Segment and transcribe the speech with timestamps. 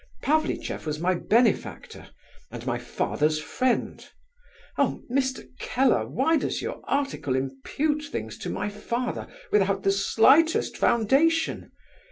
[0.23, 2.07] Pavlicheff was my benefactor,
[2.49, 4.03] and my father's friend.
[4.75, 5.43] Oh, Mr.
[5.59, 11.71] Keller, why does your article impute things to my father without the slightest foundation?